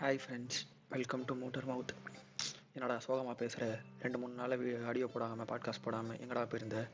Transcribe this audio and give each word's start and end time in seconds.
Hi 0.00 0.18
friends 0.26 0.58
welcome 0.88 1.24
to 1.24 1.34
motor 1.34 1.68
mouth 1.68 1.88
என்னடா 2.74 2.98
சோகமாக 2.98 3.34
பேசுகிற 3.34 3.78
ரெண்டு 4.00 4.18
மூணு 4.18 4.32
நாள் 4.32 4.84
ஆடியோ 4.84 5.06
போடாமல் 5.06 5.46
பாட்காஸ்ட் 5.46 5.82
போடாமல் 5.82 6.16
எங்கடா 6.16 6.46
போயிருந்த? 6.46 6.88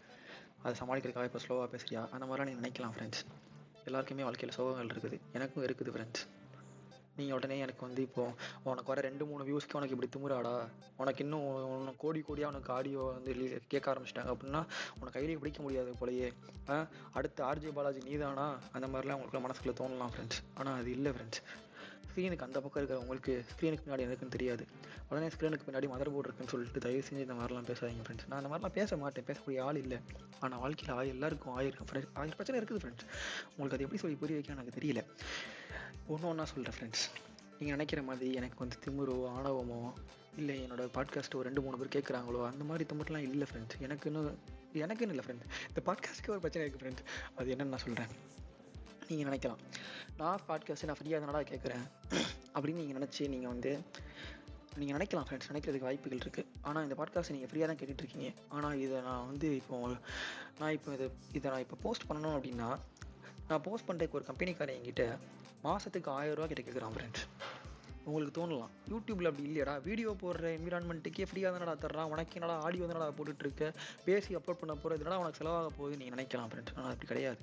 அதை 0.63 0.81
சமாளிக்கிறதுக்காக 0.81 1.25
இப்போ 1.25 1.41
ஸ்லோவாக 1.49 1.69
பேசுகிறியா 1.69 2.09
அந்த 2.09 2.27
மாதிரிலாம் 2.27 2.57
நீ 2.57 2.69
நினைக்கலாம் 2.69 2.93
ஃப்ரெண்ட்ஸ் 2.99 3.23
எல்லாருக்குமே 3.85 4.23
வாழ்க்கையில் 4.23 4.59
சோகங்கள் 4.59 4.91
இருக்குது. 4.91 5.21
எனக்கும் 5.33 5.65
இருக்குது 5.65 5.93
ஃப்ரெண்ட்ஸ் 5.95 6.29
நீ 7.17 7.31
உடனே 7.31 7.59
எனக்கு 7.59 7.87
வந்து 7.87 8.03
இப்போது 8.03 8.35
உனக்கு 8.63 8.87
வர 8.87 9.01
ரெண்டு 9.01 9.27
மூணு 9.27 9.45
வியூஸ்க்கு 9.45 9.77
உனக்கு 9.77 9.97
இப்படி 9.97 10.09
திமுறாடா 10.09 10.69
உனக்கு 10.97 11.23
இன்னும் 11.23 11.65
உனக்கு 11.81 11.97
கோடி 11.97 12.21
கோடியாக 12.21 12.47
உனக்கு 12.47 12.73
ஆடியோ 12.73 13.01
வந்து 13.01 13.63
கேட்க 13.69 13.95
ஆரம்பிச்சிட்டாங்க 13.95 14.35
அப்படின்னா 14.35 14.61
உனக்கு 14.95 15.13
கையிலேயே 15.13 15.39
பிடிக்க 15.39 15.63
முடியாது 15.63 15.93
போலயே. 16.01 16.33
ஆ, 16.69 16.87
ஆர்ஜி 17.39 17.73
பாலாஜி 17.73 17.99
நீதானா? 17.99 18.59
அந்த 18.73 18.87
மாதிரிலாம் 18.87 19.13
உங்களுக்கு 19.13 19.39
மனசுக்குள்ள 19.39 19.75
தோணலாம் 19.75 20.11
ஃப்ரெண்ட்ஸ் 20.17 20.41
ஆனால் 20.55 20.81
அது 20.81 20.91
இல்லை 20.91 21.13
ஃப்ரெண்ட்ஸ் 21.13 21.43
ஸ்க்ரீனுக்கு 22.13 22.47
அந்த 22.47 22.61
பக்கம் 22.61 22.81
இருக்கிற 22.81 23.01
உங்களுக்கு 23.01 23.45
ஸ்க்ரீனுக்கு 23.51 23.85
பின்னாடி 23.85 24.05
எனக்குன்னு 24.07 24.35
தெரியாது. 24.37 24.65
உடனே 25.09 25.27
ஸ்க்ரீனுக்கு 25.27 25.67
பின்னாடி 25.69 25.89
மதர் 25.93 26.13
போர்டு 26.15 26.29
இருக்குன்னு 26.29 26.51
சொல்லிட்டு 26.51 26.81
தயவு 26.81 27.05
செஞ்சு 27.09 27.25
இந்த 27.27 27.33
மாதிரிலாம் 27.33 27.69
பேசாதீங்க 27.71 28.05
ஃப்ரெண்ட்ஸ் 28.07 28.29
நான் 28.29 28.41
அந்த 28.43 28.51
மாதிரிலாம் 28.53 28.77
பேச 28.79 28.97
மாட்டேன். 28.97 29.27
பேசக்கூடிய 29.31 29.63
ஆள் 29.63 29.77
இல்லை. 29.77 29.99
ஆனால் 30.41 30.59
வாழ்க்கையில் 30.59 30.97
ஆய் 30.97 31.09
எல்லாருக்கும் 31.09 31.59
ஆயிருக்கும் 31.59 31.89
ஃப்ரெண்ட்ஸ் 31.91 32.13
ஆயிரம் 32.15 32.37
பிரச்சனை 32.37 32.61
இருக்குது 32.61 32.83
ஃப்ரெண்ட்ஸ் 32.83 33.07
உங்களுக்கு 33.57 33.77
அது 33.79 33.83
எப்படி 33.83 34.01
சொல்லி 34.01 34.17
புரிய 34.17 34.39
வைக்க 34.39 34.53
எனக்கு 34.53 34.79
தெரியல. 34.81 35.03
ஒன்று 36.09 36.29
ஒன்றா 36.29 36.45
சொல்கிறேன் 36.45 36.77
ஃப்ரெண்ட்ஸ் 36.79 37.05
நீங்கள் 37.59 37.77
நினைக்கிற 37.77 38.03
மாதிரி 38.03 38.35
எனக்கு 38.35 38.59
வந்து 38.59 38.77
திமுறோ 38.87 39.17
ஆணவமோ 39.37 39.81
இல்லை 40.37 40.65
என்னோட 40.65 40.83
பாட்காஸ்ட் 40.97 41.35
ஒரு 41.35 41.47
ரெண்டு 41.49 41.61
மூணு 41.61 41.79
பேர் 41.79 41.95
கேட்குறாங்களோ 41.97 42.47
அந்த 42.47 42.65
மாதிரி 42.65 42.85
திமுறலாம் 42.93 43.27
இல்லை 43.31 43.49
ஃப்ரெண்ட்ஸ் 43.51 43.83
எனக்குன்னு 43.89 44.23
எனக்குன்னு 44.75 45.15
இல்லை 45.17 45.27
ஃப்ரெண்ட்ஸ் 45.27 45.51
இந்த 45.69 45.83
பாட்காஸ்ட்டுக்கு 45.91 46.29
ஒரு 46.29 46.41
பிரச்சனை 46.41 46.65
இருக்குது 46.65 46.85
ஃப்ரெண்ட்ஸ் 46.85 47.05
அது 47.37 47.53
என்னென்னு 47.55 47.75
நான் 47.75 47.85
சொல்கிறேன் 47.85 48.42
நீங்கள் 49.11 49.29
நினைக்கலாம். 49.31 49.61
நான் 50.21 50.43
பாட்காஸ்ட்டு 50.49 50.89
நான் 50.91 50.99
ஃப்ரீயாக 51.01 51.21
தானடா 51.25 51.43
கேட்குறேன். 51.53 51.85
அப்படின்னு 52.55 52.81
நீங்கள் 52.83 52.99
நினச்சி 52.99 53.23
நீங்கள் 53.35 53.53
வந்து 53.53 53.73
நீங்கள் 54.81 54.97
நினைக்கலாம் 54.97 55.27
ஃப்ரெண்ட்ஸ் 55.29 55.51
நினைக்கிறதுக்கு 55.53 55.89
வாய்ப்புகள் 55.89 56.23
இருக்குது 56.25 56.51
ஆனால் 56.69 56.85
இந்த 56.87 56.95
பாட்காஸ்ட் 57.01 57.35
நீங்கள் 57.35 57.51
ஃப்ரீயாக 57.51 57.69
தான் 57.71 57.81
கேட்டுட்ருக்கீங்க 57.81 58.29
ஆனால் 58.57 58.77
இதை 58.85 58.99
நான் 59.09 59.27
வந்து 59.31 59.49
இப்போ 59.61 59.79
நான் 60.61 60.75
இப்போ 60.77 60.91
இதை 60.97 61.07
இதை 61.39 61.47
நான் 61.53 61.65
இப்போ 61.67 61.77
போஸ்ட் 61.85 62.07
பண்ணணும் 62.11 62.37
அப்படின்னா 62.37 62.69
நான் 63.49 63.65
போஸ்ட் 63.67 63.87
பண்ணுறதுக்கு 63.89 64.19
ஒரு 64.21 64.27
கம்பெனிக்காரன் 64.31 64.79
என்கிட்ட 64.79 65.05
மாதத்துக்கு 65.67 66.11
ஆயிரம் 66.19 66.37
ரூபா 66.39 66.49
கிட்ட 66.53 66.63
கேட்குறான் 66.69 66.95
ஃப்ரெண்ட்ஸ் 66.97 67.25
உங்களுக்கு 68.05 68.35
தோணலாம். 68.39 68.73
யூடியூப்பில் 68.93 69.29
அப்படி 69.31 69.45
இல்லையடா. 69.49 69.75
வீடியோ 69.89 70.11
போடுற 70.23 70.47
என்விரான்மெண்ட்டுக்கே 70.59 71.27
ஃப்ரீயாக 71.31 71.53
தானடா 71.57 71.75
தர்றான். 71.85 72.09
உனக்கு 72.13 72.37
என்னடா 72.39 72.57
ஆடியோ 72.67 72.87
தானடா 72.93 73.09
போட்டுட்டுருக்க? 73.19 73.67
பேசி 74.07 74.37
அப்லோட் 74.39 74.61
பண்ண 74.63 74.75
போகிறது 74.75 75.05
என்னடா 75.05 75.19
உனக்கு 75.23 75.41
செலவாக 75.41 75.71
போகுது 75.77 76.01
நீங்கள் 76.01 76.17
நினைக்கலாம் 76.17 76.51
ஃப்ரெண்ட்ஸ் 76.53 76.75
ஆனால் 76.77 76.91
அப்படி 76.95 77.11
கிடையாது. 77.13 77.39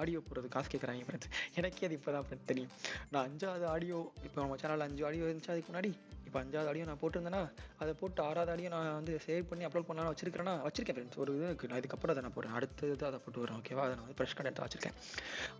ஆடியோ 0.00 0.20
போடுறது 0.28 0.48
காசு 0.48 0.70
கேட்குறாங்க 0.72 1.06
ஃப்ரெண்ட்ஸ் 1.08 1.30
எனக்கே 1.60 1.86
அது 1.86 1.96
இப்போ 1.98 2.12
தான் 2.12 2.26
ஃப்ரெண்ட்ஸ் 2.26 2.50
தெரியும். 2.50 2.72
நான் 3.10 3.24
அஞ்சாவது 3.28 3.66
ஆடியோ 3.74 3.98
இப்போ 4.26 4.38
நம்ம 4.40 4.56
சேனலில் 4.62 4.86
அஞ்சு 4.88 5.04
ஆடியோ 5.08 5.26
இருந்துச்சு 5.28 5.52
அதுக்கு 5.54 5.70
முன்னாடி 5.72 5.90
இப்போ 6.36 6.46
அஞ்சாவது 6.46 6.68
ஆடியோ 6.70 6.86
நான் 6.88 6.98
போட்டிருந்தேன்னா 7.02 7.40
அதை 7.82 7.92
போட்டு 8.00 8.20
ஆறாவது 8.26 8.50
ஆடியோ 8.54 8.70
நான் 8.74 8.88
வந்து 8.96 9.12
சேவ் 9.26 9.46
பண்ணி 9.50 9.64
அப்லோட் 9.66 9.86
பண்ணலாம் 9.90 10.10
வச்சிருக்கிறேன்னா 10.12 10.54
வச்சிருக்கேன் 10.64 10.96
ஃப்ரெண்ட்ஸ் 10.96 11.20
ஒரு 11.22 11.34
இது 11.36 11.68
நான் 11.70 11.80
இதுக்கப்புறம் 11.80 12.12
அதை 12.14 12.22
நான் 12.26 12.34
போடுறேன். 12.34 12.56
அடுத்தது 12.58 13.06
அதை 13.10 13.18
போட்டு 13.24 13.42
வரேன் 13.42 13.58
ஓகேவா 13.60 13.84
அதை 13.86 13.94
நான் 13.96 14.04
வந்து 14.06 14.16
ஃப்ரெஷ் 14.18 14.36
கண்டென்ட் 14.38 14.60
வச்சிருக்கேன். 14.64 14.96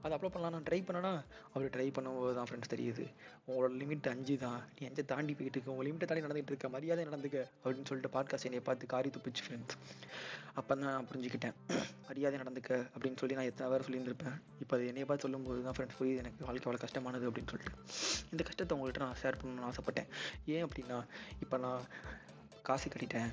அதை 0.02 0.12
அப்லோட் 0.16 0.34
பண்ணலாம் 0.34 0.54
நான் 0.56 0.66
ட்ரை 0.68 0.80
பண்ணனா 0.88 1.12
அப்படி 1.52 1.70
ட்ரை 1.76 1.86
பண்ணும்போது 1.98 2.34
தான் 2.38 2.48
ஃப்ரெண்ட்ஸ் 2.50 2.72
தெரியுது. 2.74 3.06
உங்களோட 3.48 3.72
லிமிட் 3.82 4.10
அஞ்சு 4.12 4.36
தான் 4.44 4.60
நீ 4.78 4.82
அஞ்சை 4.90 5.04
தாண்டி 5.12 5.34
போயிட்டு 5.38 5.58
இருக்க. 5.58 5.74
உங்கள் 5.76 5.88
லிமிட்டை 5.88 6.08
தாண்டி 6.10 6.26
நடந்துகிட்டு 6.26 6.54
இருக்க. 6.54 6.70
மரியாதை 6.76 7.06
நடந்துக்க 7.10 7.38
அப்படின்னு 7.62 7.88
சொல்லிட்டு 7.92 8.12
பாட்காஸ்ட் 8.18 8.48
என்னை 8.50 8.62
பார்த்து 8.68 8.92
காரி 8.94 9.10
துப்பிச்சு 9.16 9.44
ஃப்ரெண்ட்ஸ் 9.46 9.78
அப்போ 10.58 10.72
தான் 10.74 10.86
நான் 10.90 11.08
புரிஞ்சுக்கிட்டேன். 11.08 11.56
மரியாதை 12.10 12.36
நடந்துக்க 12.42 12.70
அப்படின்னு 12.92 13.18
சொல்லி 13.22 13.34
நான் 13.38 13.48
எத்தனை 13.50 13.66
பேர் 13.72 13.84
சொல்லியிருந்திருப்பேன். 13.86 14.36
இப்போ 14.62 14.74
அது 14.76 14.84
என்னைய 14.90 15.06
பார்த்து 15.08 15.24
சொல்லும்போது 15.26 15.58
தான் 15.66 15.74
ஃப்ரெண்ட்ஸ் 15.78 15.98
புரியுது. 15.98 16.20
எனக்கு 16.22 16.46
வாழ்க்கை 16.48 16.66
அவ்வளோ 16.68 16.80
கஷ்டமானது 16.84 17.26
அப்படின்னு 17.30 17.50
சொல்லிட்டு. 17.52 17.74
இந்த 18.34 18.42
கஷ்டத்தை 18.48 18.72
உங்கள்கிட்ட 18.76 19.02
நான் 19.06 19.18
ஷேர் 19.22 19.38
பண்ணணும்னு 19.40 19.66
ஆசைப்பட்டேன். 19.70 20.08
ஏன் 20.54 20.65
அப்படின்னா 20.68 21.00
இப்போ 21.44 21.58
நான் 21.66 21.82
காசு 22.68 22.86
கட்டிட்டேன். 22.94 23.32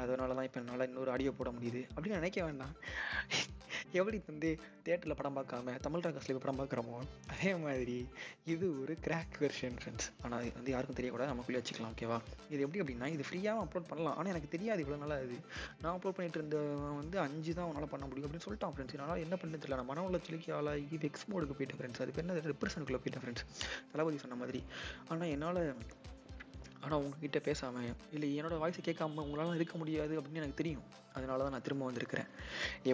அதனால 0.00 0.34
தான் 0.36 0.46
இப்போ 0.48 0.58
என்னால் 0.60 0.86
இன்னொரு 0.88 1.10
ஆடியோ 1.14 1.30
போட 1.38 1.48
முடியுது. 1.54 1.80
அப்படின்னு 1.94 2.18
நினைக்க 2.20 2.38
வேண்டாம். 2.44 2.76
எப்படி 3.98 4.18
வந்து 4.28 4.50
தேட்டரில் 4.86 5.16
படம் 5.18 5.34
பார்க்காம 5.38 5.74
தமிழ் 5.86 6.04
ரகசில் 6.06 6.40
படம் 6.42 6.58
பார்க்குறோமோ 6.60 6.98
அதே 7.32 7.50
மாதிரி 7.64 7.96
இது 8.52 8.66
ஒரு 8.82 8.92
கிராக் 9.06 9.36
வெர்ஷன் 9.42 9.76
ஃப்ரெண்ட்ஸ் 9.80 10.06
ஆனால் 10.22 10.36
அது 10.38 10.52
வந்து 10.58 10.72
யாருக்கும் 10.74 10.98
தெரியக்கூடாது. 10.98 11.32
நமக்குள்ளே 11.32 11.60
வச்சுக்கலாம் 11.60 11.92
ஓகேவா 11.94 12.18
இது 12.52 12.60
எப்படி 12.66 12.82
அப்படின்னா 12.82 13.08
இது 13.14 13.26
ஃப்ரீயாக 13.28 13.64
அப்லோட் 13.64 13.90
பண்ணலாம். 13.90 14.16
ஆனால் 14.18 14.32
எனக்கு 14.34 14.52
தெரியாது 14.54 14.82
இவ்வளோ 14.84 14.98
நாளாக 15.02 15.26
இது. 15.28 15.38
நான் 15.82 15.94
அப்லோட் 15.96 16.16
பண்ணிட்டு 16.18 16.40
இருந்தவன் 16.40 16.98
வந்து 17.02 17.18
அஞ்சு 17.26 17.54
தான் 17.58 17.68
உன்னால் 17.70 17.92
பண்ண 17.94 18.06
முடியும் 18.10 18.28
அப்படின்னு 18.28 18.46
சொல்லிட்டான் 18.48 18.74
ஃப்ரெண்ட்ஸ் 18.76 18.96
என்னால் 18.98 19.24
என்ன 19.26 19.38
பண்ண 19.42 19.60
தெரியல. 19.64 19.80
நான் 19.80 19.90
மன 19.92 20.04
உளைச்சலுக்கு 20.10 20.54
ஆளாகி 20.60 20.86
இது 20.98 21.10
எக்ஸ் 21.10 21.28
மோடுக்கு 21.32 21.56
போயிட்டேன் 21.58 21.80
ஃப்ரெண்ட்ஸ் 21.80 22.02
அது 22.04 22.22
என்ன 22.24 22.38
டிப்ரெஷனுக்குள்ளே 22.54 23.02
போயிட்டேன் 23.04 23.24
ஃப்ரெண்ட்ஸ் 23.24 23.46
தளபதி 23.92 24.22
சொன்ன 24.24 24.38
மாதிரி. 24.44 24.62
ஆனால் 25.10 25.32
என்னால் 25.36 25.62
ஆனால் 26.84 26.98
உங்ககிட்ட 26.98 27.38
பேசாமல் 27.38 27.94
இல்லை 28.12 28.28
என்னோடய 28.42 28.62
வாய்ஸை 28.62 28.82
கேட்காம 28.84 29.24
உங்களால் 29.26 29.54
இருக்க 29.54 29.76
முடியாது 29.78 30.20
அப்படின்னு 30.20 30.42
எனக்கு 30.42 30.60
தெரியும். 30.62 30.86
அதனால 31.16 31.38
தான் 31.44 31.54
நான் 31.56 31.66
திரும்ப 31.68 31.86
வந்திருக்கிறேன். 31.88 32.28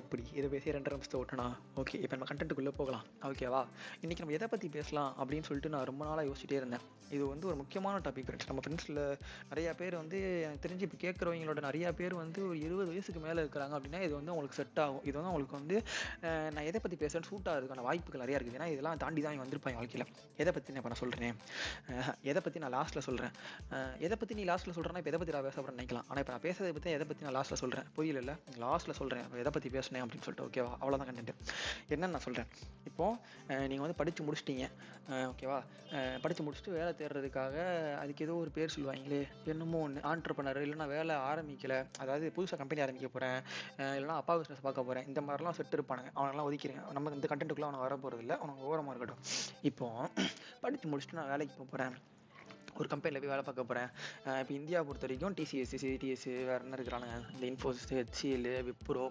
எப்படி? 0.01 0.25
இதை 0.39 0.47
பேசி 0.55 0.75
ரெண்டரை 0.77 0.97
நிமிஷத்தை 0.97 1.19
ஓட்டனா? 1.23 1.47
ஓகே 1.83 1.97
இப்போ 2.05 2.15
நம்ம 2.17 2.29
கண்டென்ட்டுக்குள்ளே 2.31 2.75
போகலாம். 2.81 3.05
ஓகேவா 3.31 3.63
இன்றைக்கி 4.05 4.23
நம்ம 4.25 4.37
எதை 4.39 4.49
பற்றி 4.55 4.69
பேசலாம் 4.79 5.11
அப்படின்னு 5.23 5.49
சொல்லிட்டு 5.49 5.73
நான் 5.75 5.89
ரொம்ப 5.91 6.03
நாளாக 6.09 6.27
யோசிச்சிட்டே 6.31 6.59
இருந்தேன். 6.61 6.87
இது 7.17 7.25
வந்து 7.33 7.47
ஒரு 7.51 7.57
முக்கியமான 7.61 7.97
டாபிக் 8.07 8.27
ஃப்ரெண்ட்ஸ் 8.29 8.49
நம்ம 8.49 8.63
ஃப்ரெண்ட்ஸில் 8.65 8.99
நிறையா 9.51 9.71
பேர் 9.81 9.95
வந்து 10.01 10.19
எனக்கு 10.47 10.63
தெரிஞ்சு 10.65 10.85
இப்போ 10.87 10.99
கேட்குறவங்களோட 11.05 11.61
நிறையா 11.67 11.91
பேர் 12.01 12.15
வந்து 12.23 12.41
ஒரு 12.49 12.59
இருபது 12.67 12.89
வயசுக்கு 12.91 13.21
மேலே 13.27 13.39
இருக்கிறாங்க 13.45 13.75
அப்படின்னா 13.79 14.01
இது 14.07 14.13
வந்து 14.19 14.33
உங்களுக்கு 14.35 14.59
செட் 14.61 14.81
ஆகும். 14.85 15.03
இது 15.09 15.15
வந்து 15.19 15.31
உங்களுக்கு 15.33 15.57
வந்து 15.61 15.77
நான் 16.55 16.67
எதை 16.71 16.81
பற்றி 16.85 16.97
பேசுகிறேன்னு 17.03 17.31
சூட்டாக 17.31 17.61
இருக்கான 17.61 17.85
வாய்ப்புகள் 17.89 18.25
நிறையா 18.25 18.39
இருக்குது. 18.39 18.59
ஏன்னா 18.61 18.69
இதெல்லாம் 18.75 19.01
தாண்டி 19.05 19.23
தான் 19.27 19.35
இவங்க 19.35 19.47
வந்திருப்பாங்க 19.47 19.81
வாழ்க்கையில். 19.81 20.07
எதை 20.43 20.53
பற்றி 20.57 20.75
நான் 20.75 20.81
இப்போ 20.83 20.93
நான் 20.95 21.03
சொல்கிறேன் 21.05 21.39
எதை 22.33 22.43
பற்றி 22.47 22.61
நான் 22.65 22.75
லாஸ்ட்டில் 22.79 23.07
சொல்கிறேன் 23.09 23.33
எதை 24.09 24.19
பற்றி 24.21 24.37
நீ 24.41 24.45
லாஸ்ட்டில் 24.53 24.77
சொல்கிறேன்னா 24.79 25.03
இப்போ 25.03 25.13
எதை 25.13 25.21
பற்றி 25.23 25.35
நான் 25.37 25.49
பேச 25.49 25.57
போகிறேன்னு 25.59 25.81
நினைக்கலாம்? 25.81 26.07
ஆனால் 26.11 26.23
இப்போ 26.25 26.35
நான் 26.37 26.45
பேசுறதை 26.49 26.73
பற்றி 26.79 26.95
எதை 26.99 27.07
பற்றி 27.11 27.27
நான் 27.29 27.37
லாஸ்ட்டில் 27.39 27.63
சொல்கிறேன் 27.65 27.89
போய் 27.97 28.08
புரியல 28.09 28.35
லாஸ்ட்டில் 28.63 28.97
சொல்கிறேன் 28.99 29.27
எதை 29.41 29.51
பற்றி 29.55 29.69
பேசினேன் 29.75 30.03
அப்படின்னு 30.03 30.25
சொல்லிட்டு 30.27 30.47
ஓகேவா 30.47 30.71
அவ்வளோதான் 30.81 31.09
கண்டென்ட் 31.09 31.33
என்னன்னு 31.93 32.15
நான் 32.15 32.25
சொல்கிறேன் 32.27 32.49
இப்போது 32.89 33.69
நீங்கள் 33.71 33.85
வந்து 33.85 33.99
படித்து 34.01 34.23
முடிச்சிட்டீங்க. 34.27 34.65
ஓகேவா 35.31 35.59
படித்து 36.23 36.43
முடிச்சுட்டு 36.45 36.75
வேலை 36.77 36.91
தேடுறதுக்காக 37.01 37.57
அதுக்கு 38.01 38.25
ஏதோ 38.27 38.35
ஒரு 38.43 38.51
பேர் 38.57 38.75
சொல்லுவாங்களே 38.75 39.21
என்னமோ 39.53 39.81
ஒன்று 39.87 40.01
ஆண்டர்பனர் 40.11 40.61
இல்லைன்னா 40.65 40.89
வேலை 40.97 41.15
ஆரம்பிக்கலை 41.31 41.79
அதாவது 42.03 42.27
புதுசாக 42.37 42.61
கம்பெனி 42.63 42.85
ஆரம்பிக்க 42.87 43.11
போகிறேன் 43.17 43.39
இல்லைன்னா 43.99 44.19
அப்பா 44.23 44.37
பிஸ்னஸ் 44.41 44.67
பார்க்க 44.67 44.89
போகிறேன் 44.89 45.09
இந்த 45.13 45.23
மாதிரிலாம் 45.29 45.59
செட் 45.61 45.77
இருப்பானுங்க. 45.79 46.13
அவனெல்லாம் 46.19 46.49
ஒதுக்கிறேன் 46.51 46.85
நம்ம 46.99 47.17
இந்த 47.19 47.29
கண்டென்ட்டுக்குள்ளே 47.33 47.71
அவனை 47.71 47.83
வர 47.87 47.97
போகிறது 48.05 48.25
இல்லை 48.27 48.37
அவனுக்கு 48.43 48.69
ஓரமாக 48.73 48.95
இருக்கட்டும். 48.95 49.25
இப்போது 49.71 50.29
படித்து 50.65 50.89
முடிச்சுட்டு 50.93 51.21
நான் 51.21 51.33
வேலைக்கு 51.35 51.55
போக 51.59 51.69
போகிறேன் 51.73 51.97
ஒரு 52.79 52.89
கம்பெனியில் 52.93 53.23
போய் 53.23 53.33
வேலை 53.33 53.45
பார்க்க 53.47 53.69
போகிறேன் 53.71 53.91
இப்போ 54.41 54.53
இந்தியா 54.59 54.79
பொறுத்த 54.89 55.07
வரைக்கும் 55.07 55.35
டிசிஎஸ் 55.39 55.75
சிடிஎஸ் 55.83 56.27
வேறு 56.49 56.63
என்ன 56.65 56.77
இருக்கிறானுங்க 56.79 57.17
இந்த 57.35 57.45
இன்ஃபோசிஸ் 57.51 57.89
ஹெச்சிஎல் 57.99 58.49
விப்ரோ 58.69 59.05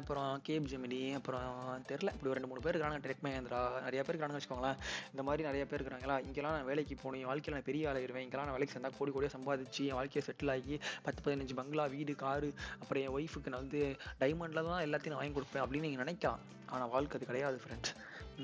அப்புறம் 0.00 0.30
கேப் 0.48 0.68
ஜெமினி 0.72 1.00
அப்புறம் 1.18 1.50
தெரில 1.90 2.12
இப்படி 2.14 2.30
ஒரு 2.30 2.36
ரெண்டு 2.38 2.50
மூணு 2.52 2.64
பேர் 2.64 2.74
இருக்கிறாங்க 2.74 3.00
டெக் 3.06 3.22
மகேந்திரா 3.26 3.60
நிறைய 3.86 4.00
பேர் 4.02 4.14
இருக்கிறாங்கன்னு 4.14 4.40
வச்சுக்கோங்களேன். 4.40 4.80
இந்த 5.12 5.24
மாதிரி 5.28 5.48
நிறைய 5.48 5.64
பேர் 5.70 5.80
இருக்கிறாங்களா 5.80 6.16
இங்கெல்லாம் 6.26 6.56
நான் 6.58 6.68
வேலைக்கு 6.70 6.96
போகணும். 7.02 7.20
என் 7.22 7.30
வாழ்க்கையில் 7.32 7.58
நான் 7.58 7.68
பெரிய 7.70 7.90
ஆளாயிருவேன் 7.92 8.26
இங்கெல்லாம் 8.26 8.48
நான் 8.50 8.58
வேலைக்கு 8.58 8.76
சேர்ந்தா 8.76 8.92
கோடி 8.98 9.12
கோடியாக 9.16 9.34
சம்பாதிச்சு 9.36 9.82
என் 9.90 9.98
வாழ்க்கையை 10.00 10.24
செட்டில் 10.28 10.54
ஆகி 10.56 10.76
பத்து 11.06 11.22
பதினஞ்சு 11.26 11.56
பங்களா 11.60 11.86
வீடு 11.96 12.14
காரு 12.24 12.50
அப்புறம் 12.80 13.02
என் 13.06 13.16
ஒய்ஃபுக்கு 13.18 13.52
நான் 13.54 13.64
வந்து 13.64 13.82
டைமண்டில் 14.24 14.66
தான் 14.70 14.84
எல்லாத்தையும் 14.88 15.14
நான் 15.14 15.22
வாங்கி 15.22 15.36
கொடுப்பேன் 15.38 15.64
அப்படின்னு 15.64 15.88
நீங்கள் 15.88 16.04
நினைக்கலாம். 16.04 16.42
ஆனால் 16.74 16.92
வாழ்க்கை 16.94 17.16
அது 17.18 17.30
கிடையாது 17.30 17.58
ஃப்ரெண்ட்ஸ் 17.64 17.92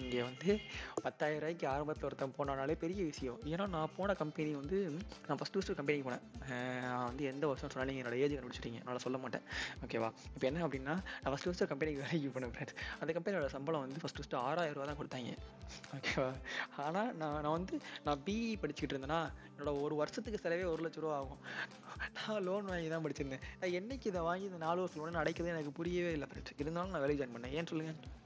இங்கே 0.00 0.20
வந்து 0.28 0.50
பத்தாயிரம் 1.04 1.40
ரூபாய்க்கு 1.42 1.66
ஆரம்பத்தில் 1.72 2.06
ஒருத்தன் 2.08 2.34
போனாலே 2.38 2.74
பெரிய 2.84 3.00
விஷயம். 3.10 3.38
ஏன்னா 3.52 3.64
நான் 3.74 3.92
போன 3.96 4.14
கம்பெனி 4.22 4.50
வந்து 4.60 4.78
நான் 5.26 5.38
ஃபஸ்ட்டு 5.40 5.58
ஃபஸ்ட்டு 5.58 5.76
கம்பெனிக்கு 5.80 6.06
போனேன். 6.08 6.24
நான் 6.84 7.06
வந்து 7.08 7.24
எந்த 7.32 7.44
வருஷம் 7.50 7.72
சொன்னாலும் 7.74 7.98
என்னோட 8.02 8.18
ஏஜ் 8.24 8.34
கண்டுபிடிச்சிட்டீங்க. 8.36 8.80
என்னால் 8.82 9.04
சொல்ல 9.06 9.18
மாட்டேன். 9.24 9.44
ஓகேவா 9.84 10.10
இப்போ 10.34 10.46
என்ன 10.50 10.64
அப்படின்னா 10.66 10.94
நான் 11.22 11.30
ஃபஸ்ட்டு 11.32 11.50
ஃபஸ்ட்டு 11.50 11.70
கம்பெனிக்கு 11.72 12.02
வேலைக்கு 12.04 12.32
போனேன் 12.36 12.54
ஃப்ரெண்ட்ஸ் 12.54 12.78
அந்த 13.00 13.10
கம்பெனியோட 13.18 13.50
சம்பளம் 13.56 13.84
வந்து 13.86 14.02
ஃபஸ்ட்டு 14.04 14.22
ஃபஸ்ட்டு 14.22 14.40
ஆறாயிரம் 14.46 14.78
ரூபா 14.78 14.88
தான் 14.90 15.00
கொடுத்தாங்க. 15.00 15.34
ஓகேவா 15.96 16.30
ஆனால் 16.86 17.10
நான் 17.20 17.38
நான் 17.44 17.56
வந்து 17.58 17.74
நான் 18.06 18.22
பிஇ 18.28 18.48
படிச்சுக்கிட்டு 18.62 18.96
இருந்தேன்னா 18.96 19.20
என்னோட 19.52 19.72
ஒரு 19.84 19.94
வருஷத்துக்கு 20.02 20.42
செலவே 20.44 20.66
ஒரு 20.72 20.82
லட்ச 20.86 21.04
ரூபா 21.04 21.16
ஆகும். 21.20 21.42
நான் 22.16 22.42
லோன் 22.48 22.70
வாங்கி 22.72 22.88
தான் 22.94 23.04
படிச்சிருந்தேன். 23.04 23.44
நான் 23.60 23.76
என்னைக்கு 23.80 24.08
இதை 24.12 24.22
வாங்கி 24.30 24.48
இந்த 24.50 24.60
நாலு 24.66 24.80
வருஷம் 24.84 25.02
லோன் 25.04 25.22
அடைக்கிறது 25.22 25.54
எனக்கு 25.54 25.78
புரியவே 25.80 26.12
இல்லை 26.16 26.28
ஃப்ரெண்ட்ஸ் 26.30 26.60
இருந்தாலும் 26.64 26.94
நான் 26.96 27.04
வேலைக்கு 27.06 27.22
ஜாயின் 27.22 27.36
பண்ணேன். 27.36 27.56
ஏன் 27.60 27.70
சொல்லுங்கள் 27.72 28.20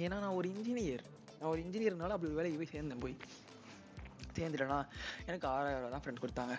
ஏன்னா 0.00 0.16
நான் 0.18 0.34
ஒரு 0.34 0.48
இன்ஜினியர் 0.48 1.04
நான் 1.40 1.50
ஒரு 1.50 1.60
இன்ஜினியர்னால 1.60 2.08
அப்படி 2.08 2.32
ஒரு 2.32 2.34
வேலைக்கு 2.34 2.58
போய் 2.58 2.74
சேர்ந்தேன் 2.74 3.00
போய். 3.00 3.16
சேர்ந்துட்டேன்னா 4.38 4.78
எனக்கு 5.28 5.46
ஆறாயிரம் 5.54 5.82
ரூபா 5.82 5.92
தான் 5.94 6.04
ஃப்ரெண்ட் 6.04 6.22
கொடுத்தாங்க 6.24 6.54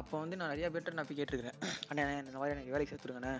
அப்போ 0.00 0.14
வந்து 0.22 0.38
நான் 0.40 0.52
நிறையா 0.54 0.70
பேர்ட்ட 0.74 0.96
நான் 0.98 1.08
போய் 1.10 1.18
கேட்டிருக்கிறேன். 1.20 1.58
அண்ணே 1.90 2.04
இந்த 2.22 2.38
மாதிரி 2.40 2.54
எனக்கு 2.56 2.74
வேலைக்கு 2.74 2.92
சேர்த்துருங்கண்ணே 2.92 3.32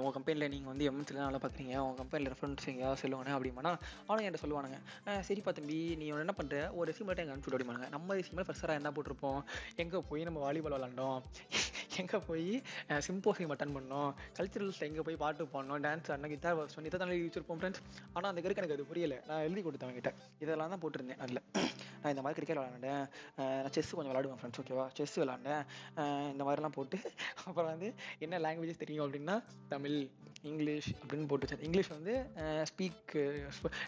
உங்கள் 0.00 0.16
கம்பெனியில் 0.16 0.50
நீங்கள் 0.54 0.72
வந்து 0.72 0.86
எம்என்சியில் 0.90 1.22
நல்லா 1.26 1.42
பார்க்குறீங்க 1.44 1.74
உங்கள் 1.86 2.00
கம்பெனியில் 2.02 2.32
ரெஃபரன்ஸ் 2.34 2.68
எங்கேயாவது 2.72 3.02
சொல்லுவானே 3.04 3.34
அப்படிமானா 3.36 3.72
அவனும் 4.06 4.24
என்கிட்ட 4.24 4.44
சொல்லுவானுங்க. 4.44 4.78
சரிப்பா 5.28 5.52
தம்பி 5.58 5.78
நீ 6.00 6.06
ஒன்று 6.14 6.24
என்ன 6.26 6.34
பண்ணுற 6.40 6.56
ஒரு 6.78 6.86
ரெசியூம் 6.90 7.08
மட்டும் 7.10 7.24
எங்கள் 7.24 7.36
அனுப்பிச்சு 7.36 7.56
அப்படிமானுங்க 7.56 7.88
நம்ம 7.96 8.16
ரெசியூமில் 8.20 8.46
ஃப்ரெஷராக 8.48 8.80
என்ன 8.80 8.92
போட்டிருப்போம்? 8.96 9.40
எங்கே 9.84 10.00
போய் 10.10 10.26
நம்ம 10.28 10.40
வாலிபால் 10.46 10.76
விளாண்டோம்? 10.78 11.18
எங்கே 12.00 12.18
போய் 12.26 12.48
சிம்போசியம் 13.06 13.52
அட்டன் 13.54 13.74
பண்ணோம்? 13.76 14.10
கல்ச்சுரல்ஸில் 14.36 14.86
எங்கே 14.88 15.02
போய் 15.06 15.18
பாட்டு 15.22 15.44
பாடணும்? 15.54 15.80
டான்ஸ் 15.86 16.10
ஆடணும்? 16.12 16.32
கிட்டார் 16.34 16.56
ஒர்க் 16.60 16.76
பண்ணி 16.76 16.90
இதை 16.90 16.98
தான் 17.02 17.14
எழுதி 17.16 17.42
ஃப்ரெண்ட்ஸ் 17.48 17.80
ஆனால் 18.14 18.30
அந்த 18.30 18.40
கருக்கு 18.44 18.62
எனக்கு 18.62 18.76
அது 18.76 18.86
புரியல. 18.90 19.16
நான் 19.28 19.44
எழுதி 19.46 19.62
கொடுத்தேன் 19.66 19.96
கிட்ட 19.98 20.12
இதெல்லாம் 20.44 20.72
தான் 20.74 20.82
போட்டிருந்தேன் 20.84 21.20
அதில். 21.24 21.40
நான் 22.02 22.12
இந்த 22.14 22.22
மாதிரி 22.24 22.36
கிரிக்கெட் 22.38 22.60
விளாண்டேன் 22.60 22.99
நான் 23.00 23.72
செஸ் 23.72 23.94
கொஞ்சம் 23.94 24.12
விளாடுவேன் 24.12 24.40
ஃப்ரெண்ட்ஸ் 24.40 24.62
ஓகேவா 24.62 24.86
செஸ் 24.92 25.16
விளாண்டேன் 25.18 25.62
இந்த 26.32 26.42
மாதிரிலாம் 26.44 26.76
போட்டு 26.78 26.98
அப்புறம் 27.46 27.70
வந்து 27.72 27.88
என்ன 28.18 28.38
லாங்குவேஜஸ் 28.38 28.82
தெரியும் 28.84 29.06
அப்படின்னா 29.06 29.36
தமிழ். 29.68 29.98
இங்கிலீஷ் 30.50 30.88
அப்படின்னு 31.00 31.28
போட்டு 31.30 31.46
வச்சேன் 31.46 31.64
இங்கிலீஷ் 31.66 31.90
வந்து 31.96 32.14
ஸ்பீக் 32.70 33.14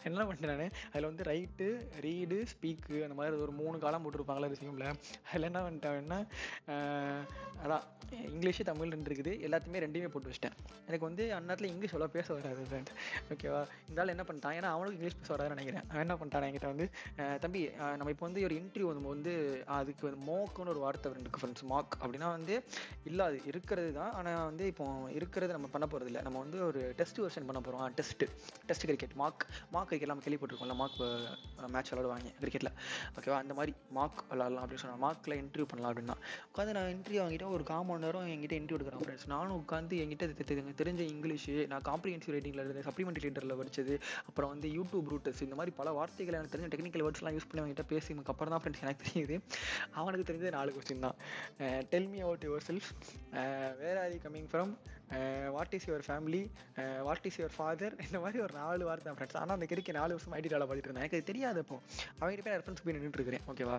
என்ன 0.08 0.24
பண்ணிட்டேன் 0.28 0.52
நான்? 0.52 0.74
அதில் 0.92 1.08
வந்து 1.10 1.26
ரைட்டு 1.30 1.68
ரீடு 2.06 2.38
ஸ்பீக்கு 2.52 2.96
அந்த 3.06 3.16
மாதிரி 3.18 3.42
ஒரு 3.46 3.54
மூணு 3.60 3.76
காலம் 3.84 4.04
போட்டிருப்பாங்களா 4.04 4.50
ரிசியூமில் 4.54 4.86
அதில் 5.30 5.48
என்ன 5.50 5.62
பண்ணிட்டேன்னா 5.66 6.20
அதான் 7.64 7.84
இங்கிலீஷு 8.32 8.62
தமிழ் 8.68 8.92
ரெண்டு 8.94 9.08
இருக்குது. 9.10 9.32
எல்லாத்தையுமே 9.46 9.82
ரெண்டுமே 9.84 10.08
போட்டு 10.14 10.30
வச்சிட்டேன். 10.30 10.56
எனக்கு 10.88 11.06
வந்து 11.08 11.24
அந்நேரத்தில் 11.36 11.70
இங்கிலீஷ் 11.72 11.94
அவ்வளோ 11.94 12.10
பேச 12.16 12.28
வராது 12.38 12.80
ஓகேவா 13.34 13.62
இருந்தாலும் 13.84 14.14
என்ன 14.14 14.24
பண்ணிட்டான்? 14.28 14.56
ஏன்னா 14.58 14.70
அவனுக்கு 14.74 14.96
இங்கிலீஷ் 14.98 15.18
பேச 15.20 15.30
வராதுன்னு 15.34 15.56
நினைக்கிறேன். 15.56 15.86
அவன் 15.90 16.04
என்ன 16.06 16.16
பண்ணிட்டான்? 16.20 16.46
என்கிட்ட 16.48 16.70
வந்து 16.74 16.86
தம்பி 17.44 17.62
நம்ம 17.98 18.12
இப்போ 18.14 18.26
வந்து 18.28 18.44
ஒரு 18.48 18.56
இன்டர்வியூ 18.60 18.88
வந்து 18.90 19.10
வந்து 19.12 19.64
அதுக்கு 19.78 20.04
வந்து 20.08 20.20
மோக்குன்னு 20.30 20.72
ஒரு 20.74 20.80
வார்த்தை 20.84 21.12
இருக்கு 21.22 21.40
ஃப்ரெண்ட்ஸ் 21.42 21.66
மாக் 21.72 21.94
அப்படின்னா 22.02 22.28
வந்து 22.36 22.54
இல்லாது 23.10 23.36
இருக்கிறது 23.50 23.90
தான். 24.00 24.12
ஆனால் 24.18 24.46
வந்து 24.50 24.66
இப்போ 24.72 24.84
இருக்கிறது 25.18 25.56
நம்ம 25.56 25.70
பண்ண 25.74 25.86
போகிறது 25.86 26.10
இல்லை 26.12 26.22
நம்ம 26.26 26.40
வந்து 26.44 26.58
ஒரு 26.68 26.80
டெஸ்ட் 27.00 27.20
வெர்ஷன் 27.24 27.46
பண்ண 27.48 27.60
போகிறோம் 27.66 27.94
test 27.98 28.24
test 28.68 28.86
cricket 28.90 29.14
mark 29.22 29.44
mark 29.74 29.90
cricket 29.90 30.12
நம்ம 30.12 30.24
கேள்விப்பட்டிருக்கோம்ல? 30.26 30.76
மார்க் 30.82 31.00
மேட்ச் 31.74 31.92
விளாடுவாங்க 31.92 32.30
கிரிக்கெட்டில் 32.42 32.72
ஓகேவா 33.16 33.38
அந்த 33.42 33.54
மாதிரி 33.58 33.74
மார்க் 33.98 34.22
விளாட்லாம் 34.30 34.64
அப்படின்னு 34.64 34.84
சொன்னாங்க. 34.84 35.02
மார்க்கில் 35.06 35.36
இன்டர்வியூ 35.42 35.66
பண்ணலாம் 35.72 35.92
அப்படின்னா. 35.92 36.16
உட்காந்து 36.50 36.74
நான் 36.78 36.90
இன்டர்வியூ 36.94 37.20
வாங்கிட்டு 37.24 37.48
ஒரு 37.56 37.64
கால் 37.70 37.86
மணி 37.90 38.04
நேரம் 38.06 38.28
என்கிட்ட 38.34 38.56
இன்டர்வியூ 38.60 38.78
எடுக்கிறேன் 38.78 39.04
ஃப்ரெண்ட்ஸ் 39.04 39.28
நானும் 39.34 39.58
உட்காந்து 39.62 40.00
என்கிட்ட 40.04 40.46
தெரிஞ்ச 40.82 41.02
இங்கிலீஷு 41.14 41.54
நான் 41.72 41.84
காம்ப்ரிஹென்சிவ் 41.90 42.34
ரைட்டிங்கில் 42.36 42.62
இருந்தேன். 42.64 42.88
சப்ளிமெண்ட்ரி 42.88 43.24
லீடரில் 43.26 43.58
படிச்சது. 43.62 43.94
அப்புறம் 44.28 44.50
வந்து 44.54 44.68
யூடியூப் 44.78 45.10
ரூட்டர்ஸ் 45.14 45.42
இந்த 45.46 45.56
மாதிரி 45.60 45.74
பல 45.80 45.90
வார்த்தைகளை 45.98 46.38
எனக்கு 46.40 46.54
தெரிஞ்ச 46.56 46.70
டெக்னிக்கல் 46.74 47.04
வேர்ட்ஸ்லாம் 47.06 47.36
யூஸ் 47.36 47.48
பண்ணி 47.50 47.62
அவங்ககிட்ட 47.62 47.84
பேசினதுக்கு 47.92 48.32
அப்புறம் 48.34 48.54
தான் 48.54 48.62
ஃப்ரெண்ட்ஸ் 48.64 48.84
எனக்கு 48.86 49.04
தெரியுது. 49.08 49.36
அவனுக்கு 50.00 50.26
தெரிஞ்சது 50.28 50.56
நாலு 50.58 50.72
கொஸ்டின் 50.76 51.04
தான். 51.06 51.16
Tell 51.92 52.08
me 52.14 52.20
about 52.26 52.44
yourself 52.70 52.90
where 53.82 54.00
are 54.02 54.12
you 54.14 54.20
coming 54.26 54.48
from 54.52 54.72
what 55.56 55.74
is 55.78 55.86
your 55.90 56.04
family 56.08 56.42
what 57.08 57.26
is 57.30 57.38
your 57.40 57.54
father 57.56 57.96
இந்த 58.06 58.20
மாதிரி 58.24 58.40
ஒரு 58.46 58.54
நாலு 58.60 58.84
வார்த்தை 58.90 59.14
ஃப்ரெண்ட்ஸ் 59.18 59.40
ஆனால் 59.42 59.56
அந்த 59.58 59.68
கிரிக்கெட் 59.72 60.00
நாலு 60.00 60.14
வருஷம் 60.16 60.34
டாலா 60.54 60.68
பாட்டிட்டு 60.70 60.90
இருந்தேன். 60.90 61.06
எனக்கு 61.06 61.30
தெரியாது 61.32 61.60
அப்போ 61.64 61.78
அவங்ககிட்ட 62.20 62.44
போய் 62.48 62.56
ரெஃபரன்ஸ் 62.58 62.84
போய் 62.86 62.96
நின்றுட்டு 62.98 63.20
இருக்கிறேன். 63.20 63.44
ஓகேவா 63.52 63.78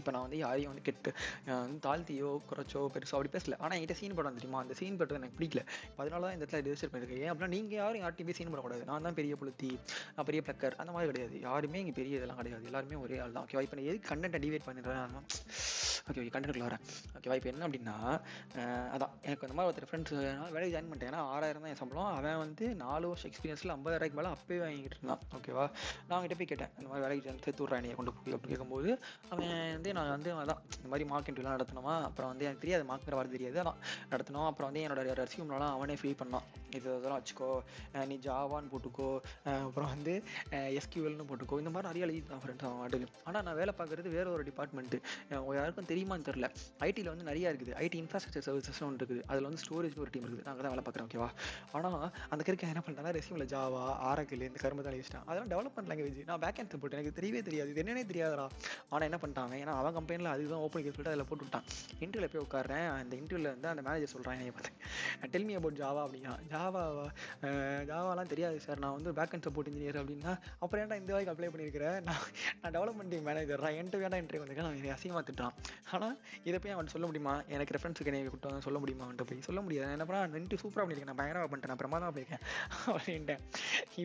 இப்போ 0.00 0.12
நான் 0.16 0.26
வந்து 0.26 0.40
யாரையும் 0.44 0.70
வந்து 0.72 0.84
கெட்டு 0.88 1.10
வந்து 1.48 1.80
தாழ்த்தியோ 1.86 2.30
குறைச்சோ 2.50 2.82
பெருசோ 2.94 3.14
அப்படி 3.18 3.32
பேசல. 3.36 3.56
ஆனால் 3.64 3.76
என்கிட்ட 3.78 3.96
சீன் 4.00 4.16
படம் 4.18 4.38
தெரியுமா? 4.38 4.60
அந்த 4.64 4.76
சீன் 4.80 4.98
படம் 5.02 5.20
எனக்கு 5.20 5.36
பிடிக்கல. 5.40 5.64
அதனால 6.00 6.22
தான் 6.26 6.36
இந்த 6.36 6.44
இடத்துல 6.44 6.62
ரெஜிஸ்டர் 6.66 6.92
பண்ணியிருக்கேன். 6.92 7.22
ஏன் 7.24 7.32
அப்படின்னா 7.32 7.52
நீங்கள் 7.56 7.80
யாரும் 7.82 8.02
யார்ட்டையும் 8.04 8.30
போய் 8.30 8.38
சீன் 8.40 8.50
பண்ணக்கூடாது 8.52 8.84
நான் 8.90 9.06
தான் 9.08 9.18
பெரிய 9.20 9.36
புலத்தி 9.42 9.70
பெரிய 10.30 10.40
பிளக்கர் 10.46 10.78
அந்த 10.82 10.90
மாதிரி 10.94 11.10
கிடையாது. 11.12 11.36
யாருமே 11.48 11.80
இங்கே 11.84 11.96
பெரிய 12.00 12.18
இதெல்லாம் 12.20 12.40
கிடையாது. 12.40 12.64
எல்லாருமே 12.70 12.96
ஒரே 13.04 13.18
ஆள் 13.24 13.34
தான். 13.36 13.44
ஓகேவா 13.46 13.62
இப்போ 13.66 13.76
நான் 13.78 13.88
எதுக்கு 13.90 14.08
கண்டென்ட் 14.12 14.42
டிவைட் 14.44 14.66
பண்ணிடுறேன்? 14.68 15.16
ஓகே 16.08 16.18
ஓகே 16.22 16.32
கண்டென்ட்ல 16.34 16.66
வரேன். 16.68 16.82
ஓகேவா 17.16 17.36
இப்போ 17.38 17.48
என்ன 17.52 17.64
அப்படின்னா 17.68 17.96
அதான். 18.94 19.12
எனக்கு 19.26 19.44
அந்த 19.46 19.54
மாதிரி 19.56 19.68
ஒருத்தர் 19.70 19.88
ஃப்ரெண்ட்ஸ் 19.90 20.14
நான் 20.40 20.52
வேலைக்கு 20.56 20.72
ஜாயின் 20.74 20.90
பண்ணிட்டேன். 20.90 21.10
ஏன்னா 21.12 21.22
ஆறாயிரம் 21.34 21.64
தான் 21.64 21.72
என் 21.74 21.80
சம்பளம். 21.82 22.10
அவன் 22.18 22.40
வந்து 22.44 22.64
நாலு 22.84 23.06
வருஷம் 23.10 23.30
எக்ஸ்பீரியன்ஸில் 23.30 23.72
ஐம்பதாயிரக்கு 23.76 24.18
மேலே 24.18 24.30
அப்பவே 24.34 24.58
வாங்கிட்டு 24.64 24.98
இருந்தான். 24.98 25.22
ஓகேவா 25.38 25.64
நான் 26.06 26.14
அவங்ககிட்ட 26.16 26.38
போய் 26.40 26.50
கேட்டேன் 26.52 26.72
இந்த 26.78 26.88
மாதிரி 26.90 27.04
வேலைக்கு 27.06 27.24
ஜாயின் 27.26 27.42
சேர்த்து 27.46 27.64
விட்றேன் 27.64 27.84
நீ 27.86 27.90
கொண்டு 27.98 28.14
போய் 28.18 28.36
அப்படி 28.36 28.52
கேட்கும்போது 28.52 28.90
அவன் 29.32 29.52
வந்து 29.76 29.87
நான் 29.96 30.12
வந்து 30.14 30.30
அதான் 30.42 30.60
இந்த 30.78 30.88
மாதிரி 30.92 31.04
மார்க் 31.10 31.28
இன்டர்வியூலாம் 31.30 31.56
நடத்தணுமா? 31.56 31.94
அப்புறம் 32.08 32.30
வந்து 32.32 32.44
எனக்கு 32.46 32.62
தெரியாது 32.64 32.84
மார்க்கிற 32.90 33.16
வார்த்தை 33.18 33.34
தெரியாது. 33.36 33.58
அதான் 33.62 33.78
நடத்தணும். 34.12 34.46
அப்புறம் 34.50 34.68
வந்து 34.70 34.82
என்னோட 34.86 35.14
ரெசியூம்லாம் 35.22 35.74
அவனே 35.76 35.96
ஃபில் 36.00 36.18
பண்ணான். 36.20 36.46
இது 36.76 36.88
இதெல்லாம் 36.98 37.20
வச்சுக்கோ 37.20 37.50
நீ 38.10 38.16
ஜாவான்னு 38.26 38.70
போட்டுக்கோ 38.72 39.08
அப்புறம் 39.68 39.90
வந்து 39.94 40.14
எஸ்கியூஎல்னு 40.80 41.26
போட்டுக்கோ. 41.30 41.58
இந்த 41.62 41.70
மாதிரி 41.74 41.88
நிறைய 41.90 42.06
எழுதி 42.06 42.20
ஃப்ரெண்ட்ஸ் 42.42 42.66
அவன் 42.68 42.80
வாட்டுக்கு. 42.82 43.08
ஆனால் 43.28 43.44
நான் 43.48 43.58
வேலை 43.60 43.74
பார்க்குறது 43.78 44.14
வேற 44.16 44.26
ஒரு 44.36 44.44
டிபார்ட்மெண்ட்டு 44.50 45.00
யாருக்கும் 45.58 45.90
தெரியுமான்னு 45.92 46.28
தெரில 46.30 46.48
ஐடியில் 46.88 47.12
வந்து 47.12 47.28
நிறைய 47.30 47.52
இருக்குது. 47.52 47.74
ஐடி 47.84 47.98
இன்ஃப்ராஸ்ட்ரக்சர் 48.02 48.46
சர்வீசஸ்னு 48.48 48.86
ஒன்று 48.88 49.00
இருக்குது. 49.02 49.22
அதில் 49.30 49.48
வந்து 49.50 49.62
ஸ்டோரேஜ் 49.64 49.98
ஒரு 50.04 50.12
டீம் 50.16 50.26
இருக்குது. 50.26 50.46
நாங்கள் 50.48 50.64
தான் 50.66 50.74
வேலை 50.74 50.84
பார்க்குறோம் 50.88 51.08
ஓகேவா 51.10 51.30
ஆனால் 51.78 51.98
அந்த 52.32 52.42
கிரிக்கெட் 52.48 52.72
என்ன 52.74 52.82
பண்ணிட்டேன்னா 52.86 53.14
ரெசியூமில் 53.18 53.48
ஜாவா 53.54 53.84
ஆரக்கில் 54.10 54.46
இந்த 54.50 54.60
கரும்பு 54.64 54.84
தான் 54.88 54.96
அதெல்லாம் 55.28 55.50
டெவலப்மெண்ட் 55.54 55.90
லாங்குவேஜ் 55.92 56.20
நான் 56.30 56.42
பேக் 56.44 56.60
அண்ட் 56.62 56.78
போட்டு 56.82 56.96
எனக்கு 56.98 57.16
தெரியவே 57.20 57.40
தெரியாது. 57.48 57.70
இது 57.72 57.82
என்னன்னே 57.84 58.04
தெரியாதுடா. 58.12 58.46
ஆனால் 58.92 59.06
என்ன 59.08 59.20
பண்ணிட்டான் 59.22 59.67
ஏன்னா 59.68 59.78
அவன் 59.80 59.96
கம்பெனியில் 59.96 60.30
அதுதான் 60.32 60.62
ஓப்பன் 60.64 60.84
சொல்லிட்டு 60.84 61.12
அதில் 61.12 61.28
போட்டு 61.30 61.44
விட்டான் 61.46 61.66
இன்டர்வியூவில் 62.04 62.32
போய் 62.34 62.44
உட்காறேன் 62.44 62.86
அந்த 62.98 63.12
இன்டர்வியூவில் 63.20 63.50
வந்து 63.54 63.68
அந்த 63.72 63.82
மேனேஜர் 63.86 64.12
சொல்கிறான் 64.12 64.36
என்னை 64.38 64.52
பார்த்து 64.58 65.30
டெல்மி 65.34 65.54
அபவுட் 65.58 65.78
ஜாவா 65.80 66.00
அப்படின்னா 66.06 66.32
ஜாவா 66.52 66.82
ஜாவாலாம் 67.90 68.30
தெரியாது 68.32 68.58
சார் 68.66 68.82
நான் 68.84 68.94
வந்து 68.98 69.10
பேக் 69.18 69.34
அண்ட் 69.36 69.46
சப்போர்ட் 69.48 69.68
இன்ஜினியர் 69.70 69.98
அப்படின்னா 70.02 70.32
அப்புறம் 70.62 70.82
ஏன்டா 70.84 70.98
இந்த 71.02 71.12
வாய்க்கு 71.14 71.32
அப்ளை 71.34 71.50
பண்ணியிருக்கிறேன் 71.54 71.98
நான் 72.08 72.22
நான் 72.60 72.72
டெவலப்மெண்ட் 72.76 73.12
டீம் 73.14 73.26
மேனேஜர் 73.30 73.64
நான் 73.64 73.76
என்கிட்ட 73.80 74.00
வேண்டாம் 74.04 74.22
இன்டர்வியூ 74.22 74.42
வந்திருக்கேன். 74.44 74.68
அவன் 74.68 74.78
என்னை 74.80 74.94
அசிங்கமாக 74.96 75.24
திட்டான் 75.30 75.54
ஆனால் 75.94 76.16
இதை 76.48 76.58
போய் 76.64 76.76
அவன் 76.76 76.92
சொல்ல 76.94 77.06
முடியுமா? 77.10 77.34
எனக்கு 77.56 77.74
ரெஃபரன்ஸுக்கு 77.76 78.12
என்னை 78.12 78.22
கூப்பிட்டு 78.28 78.64
சொல்ல 78.68 78.80
முடியுமா 78.84 79.04
அவன்கிட்ட 79.06 79.26
போய்? 79.30 79.44
சொல்ல 79.48 79.60
முடியாது. 79.66 79.86
நான் 79.88 79.96
என்ன 79.98 80.06
பண்ணா 80.10 80.22
நின்று 80.36 80.60
சூப்பராக 80.62 80.84
பண்ணியிருக்கேன். 80.84 81.12
நான் 81.12 81.20
பயங்கரமாக 81.22 81.50
பண்ணிட்டேன். 81.52 81.72
நான் 81.74 81.82
பிரமாதமாக 81.82 82.12
பண்ணியிருக்கேன். 82.14 82.44
அப்படின்ட்டேன். 82.92 83.44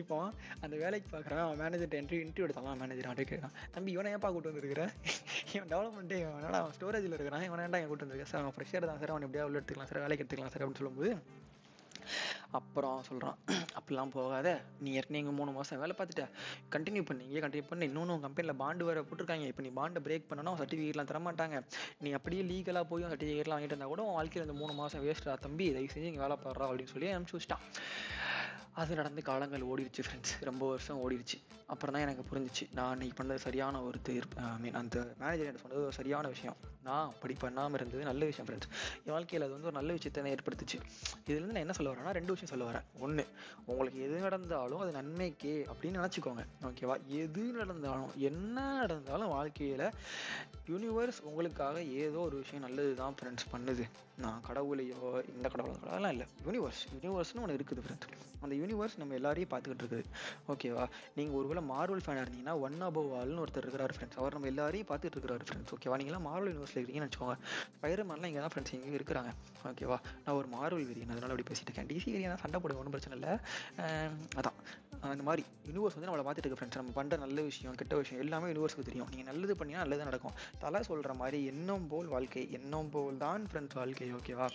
இப்போ 0.00 0.18
அந்த 0.64 0.74
வேலைக்கு 0.84 1.08
பார்க்குறேன். 1.14 1.42
அவன் 1.46 1.60
மேனேஜர் 1.64 1.98
என்ட்ரி 2.02 2.20
இன்டர்வியூ 2.26 2.46
எடுத்தான். 2.48 2.80
மேனேஜர் 2.84 3.08
அவன் 3.08 3.20
கேட்குறான். 3.22 3.56
தம்பி 3.76 3.92
இவனை 3.96 4.12
ஏன்ப்பா 4.14 4.30
கூட்டு 4.34 4.50
வந்திருக்கிறேன் 4.50 4.92
இவன் 5.56 5.72
டெவலப்மெண்ட்டே 5.72 6.18
இவன் 6.24 6.58
அவன் 6.60 6.76
ஸ்டோரேஜில் 6.78 7.16
இருக்கிறான்? 7.16 7.46
இவன் 7.48 7.62
ஏன்டா 7.64 7.80
என் 7.82 7.90
கூட்டு 7.90 8.06
வந்திருக்கேன் 8.06 8.32
சார் 8.34 8.44
அவன் 8.44 8.54
ஃப்ரெஷ்ஷாக 8.56 8.86
தான் 8.90 9.00
சார். 9.02 9.14
அவன் 9.14 9.26
எப்படியா 9.28 9.46
உள்ள 9.48 9.58
எடுத்துக்கலாம் 9.60 9.90
சார் 9.92 10.04
வேலைக்கு 10.04 10.24
எடுத்துக்கலாம் 10.24 10.54
சார் 10.54 10.64
அப்படின்னு 10.64 10.82
சொல்லும்போது 10.82 11.12
அப்புறம் 12.58 12.98
சொல்கிறான் 13.06 13.38
அப்படிலாம் 13.78 14.12
போகாத. 14.16 14.48
நீ 14.84 14.88
ஏற்கனவே 14.98 15.20
இங்கே 15.22 15.32
மூணு 15.38 15.50
மாதம் 15.56 15.80
வேலை 15.82 15.94
பார்த்துட்ட. 15.98 16.24
கண்டினியூ 16.74 17.04
பண்ணி. 17.10 17.24
இங்கே 17.28 17.40
கண்டினியூ 17.44 17.66
பண்ணி. 17.70 17.84
இன்னொன்று 17.90 18.16
கம்பெனியில் 18.24 18.58
பாண்டு 18.62 18.88
வேறு 18.88 19.06
போட்டிருக்காங்க. 19.08 19.46
இப்போ 19.52 19.62
நீ 19.66 19.70
பாண்டை 19.78 20.00
பிரேக் 20.06 20.28
பண்ணனா 20.30 20.52
சர்டிஃபிகேட்லாம் 20.60 21.10
தரமாட்டாங்க. 21.12 21.58
நீ 22.04 22.10
அப்படியே 22.18 22.42
லீகலாக 22.50 22.86
போய் 22.90 23.08
சர்டிஃபிகேட்லாம் 23.12 23.56
வாங்கிட்டு 23.56 23.76
இருந்தால் 23.76 23.92
கூட 23.94 24.04
உன் 24.08 24.18
வாழ்க்கையில் 24.18 24.46
இந்த 24.48 24.58
மூணு 24.60 24.74
மாதம் 24.80 25.04
வேஸ்ட்டாக 25.06 25.36
தம்பி 25.46 25.66
தயவு 25.76 25.94
செஞ்சு 25.94 26.10
இங்கே 26.12 26.22
வேலை 26.24 26.36
பாடுறா 26.44 26.68
அப்படின்னு 26.70 26.94
சொல்லி 26.94 27.10
அனுப்பிச்சு 27.14 27.38
வச்சிட்டான். 27.38 27.64
அது 28.80 28.92
நடந்து 29.00 29.22
காலங்கள் 29.30 29.66
ஓடிடுச்சு 29.70 30.04
ஃப்ரெண்ட்ஸ் 30.04 30.32
ரொம்ப 30.48 30.64
வருஷம் 30.70 31.00
ஓடிடுச்சு 31.04 31.36
அப்புறம் 31.72 31.94
தான் 31.94 32.04
எனக்கு 32.04 32.22
புரிஞ்சிச்சு. 32.30 32.64
நான் 32.76 32.90
அன்னைக்கு 32.94 33.16
பண்ணது 33.18 33.40
சரியான 33.44 33.80
ஒரு 33.88 33.98
தீர்ப்பு. 34.08 34.36
ஐ 34.46 34.56
மீன் 34.62 34.78
அந்த 34.80 34.96
மேனேஜர் 35.20 35.50
என்ன 35.50 35.60
சொன்னது 35.62 35.84
ஒரு 35.88 35.94
சரியான 35.98 36.28
விஷயம். 36.32 36.56
நான் 36.86 37.06
அப்படி 37.10 37.34
பண்ணாமல் 37.44 37.78
இருந்தது 37.78 38.02
நல்ல 38.08 38.22
விஷயம் 38.30 38.46
ஃப்ரெண்ட்ஸ் 38.48 38.70
என் 39.04 39.14
வாழ்க்கையில் 39.14 39.44
அது 39.46 39.54
வந்து 39.56 39.68
ஒரு 39.70 39.76
நல்ல 39.78 39.92
விஷயத்தை 39.96 40.18
தான் 40.22 40.32
ஏற்படுத்துச்சு. 40.34 40.78
இதுலேருந்து 41.28 41.54
நான் 41.56 41.64
என்ன 41.66 41.76
சொல்ல 41.78 41.92
வரேன்னா 41.92 42.12
ரெண்டு 42.18 42.34
விஷயம் 42.34 42.52
சொல்ல 42.52 42.66
வரேன். 42.70 42.86
ஒன்று 43.04 43.24
உங்களுக்கு 43.70 44.00
எது 44.06 44.18
நடந்தாலும் 44.26 44.82
அது 44.84 44.92
நன்மைக்கே 44.98 45.54
அப்படின்னு 45.72 46.00
நினச்சிக்கோங்க. 46.00 46.44
ஓகேவா 46.70 46.96
எது 47.22 47.44
நடந்தாலும் 47.60 48.12
என்ன 48.30 48.66
நடந்தாலும் 48.82 49.32
வாழ்க்கையில் 49.36 49.86
யூனிவர்ஸ் 50.72 51.22
உங்களுக்காக 51.30 51.78
ஏதோ 52.02 52.20
ஒரு 52.28 52.36
விஷயம் 52.42 52.66
நல்லது 52.66 52.92
தான் 53.02 53.16
ஃப்ரெண்ட்ஸ் 53.20 53.50
பண்ணுது. 53.54 53.86
நான் 54.24 54.44
கடவுளையோ 54.48 55.00
இந்த 55.32 55.46
கடவுளோ 55.54 55.80
அதெல்லாம் 55.92 56.14
இல்லை. 56.16 56.28
யூனிவர்ஸ் 56.46 56.84
யூனிவர்ஸ்னு 56.94 57.42
ஒன்று 57.44 57.58
இருக்குது 57.60 57.82
ஃப்ரெண்ட்ஸ் 57.86 58.10
அந்த 58.44 58.54
யூனிவர்ஸ் 58.64 58.98
நம்ம 59.02 59.14
எல்லாரையும் 59.20 59.50
பார்த்துக்கிட்டு 59.54 59.84
இருக்குது. 59.84 60.04
ஓகேவா 60.52 60.86
நீங்கள் 61.18 61.38
ஒருவேளை 61.40 61.64
மார்வல் 61.72 62.04
ஃபேனாக 62.06 62.24
இருந்தீங்கன்னா 62.24 62.56
ஒன் 62.66 62.78
அபவ் 62.88 63.10
ஆல்னு 63.20 63.40
ஒருத்தர் 63.44 63.64
இருக்கிறார் 63.66 63.94
ஃப்ரெண்ட்ஸ் 63.96 64.20
அவர் 64.22 64.36
நம்ம 64.38 64.50
எல்லாரையும் 64.52 64.88
பார்த்துட்டு 64.90 65.16
இருக்கிறார் 65.16 65.44
ஃப்ரெண்ட்ஸ் 65.48 65.74
ஓகேவா 65.76 65.98
நீங்களாம் 66.02 66.26
மார்வல் 66.28 66.52
யூனிவர்ஸில் 66.52 66.80
இருக்கீங்கன்னு 66.80 67.08
வச்சுக்கோங்க. 67.08 67.36
ஸ்பைடர்மேன்லாம் 67.76 68.30
இங்கே 68.30 68.42
தான் 68.44 68.54
ஃப்ரெண்ட்ஸ் 68.54 68.74
இங்கே 68.78 68.96
இருக்கிறாங்க 69.00 69.32
ஓகேவா 69.72 69.98
நான் 70.24 70.36
ஒரு 70.40 70.48
மார்வல் 70.56 70.86
வெறியன் 70.90 71.12
அதனால 71.14 71.30
அப்படி 71.34 71.48
பேசிட்டு 71.50 71.68
இருக்கேன். 71.70 71.88
டிசி 71.92 72.08
வெறியனா 72.16 72.38
சண்டை 72.44 72.58
போட 72.64 72.78
ஒன்றும் 72.80 72.94
பிரச்சனை 72.96 73.16
இல்லை. 73.18 73.32
அதான். 74.40 74.58
அந்த 75.12 75.24
மாதிரி 75.28 75.42
யூனிவர்ஸ் 75.68 75.96
வந்து 75.96 76.08
நம்மளை 76.08 76.24
பார்த்துட்டு 76.26 76.48
இருக்கு 76.48 76.60
ஃப்ரெண்ட்ஸ் 76.60 76.80
நம்ம 76.80 76.94
பண்ணுற 76.98 77.18
நல்ல 77.24 77.40
விஷயம் 77.50 77.78
கெட்ட 77.80 77.94
விஷயம் 78.02 78.22
எல்லாமே 78.24 78.50
யூனிவர்ஸுக்கு 78.52 78.88
தெரியும். 78.90 79.10
நீங்கள் 79.12 79.28
நல்லது 79.30 79.54
பண்ணினா 79.60 79.82
நல்லது 79.84 80.08
நடக்கும். 80.10 80.36
தலை 80.64 80.80
சொல்கிற 80.90 81.14
மாதிரி 81.22 81.40
எண்ணம் 81.52 81.88
போல் 81.92 82.12
வாழ்க்கை 82.14 82.44
எண்ணம் 82.58 82.90
போல் 82.94 83.22
தான் 83.24 83.44
ஃப்ரெண்ட்ஸ் 83.50 83.78
வாழ்க்கை. 83.80 84.08
ஓகேவா 84.18 84.48